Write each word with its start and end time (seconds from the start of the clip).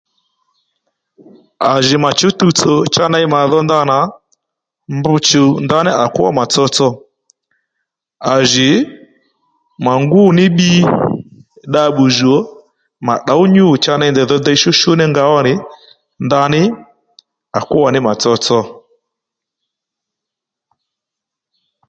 À 1.69 1.71
jì 1.85 1.95
mà 2.03 2.09
chǔw 2.17 2.33
tuwtsò 2.39 2.71
cha 2.93 3.05
ney 3.11 3.25
màdho 3.33 3.59
ndanà 3.65 3.97
mbr 4.95 5.15
chùw 5.27 5.49
ndaní 5.65 5.91
à 6.03 6.05
kwó 6.15 6.27
mà 6.37 6.43
tsotso 6.51 6.87
à 8.33 8.35
jì 8.51 8.69
mà 9.85 9.93
ngú 10.03 10.21
ní 10.37 10.45
bbi 10.51 10.71
dda 11.67 11.83
bbǔw 11.89 12.09
jùw 12.17 12.33
ò 12.39 12.47
mà 13.07 13.13
tdǒw 13.21 13.43
nyû 13.53 13.65
cha 13.83 13.93
ney 13.97 14.11
ndèydho 14.11 14.35
dey 14.45 14.57
shúshú 14.61 14.91
ní 14.99 15.05
nga 15.11 15.23
ó 15.35 15.37
nì 15.47 15.53
ndaní 16.25 16.61
à 17.57 17.59
kwó 17.69 17.81
mà 18.07 18.13
tsotso 18.21 18.59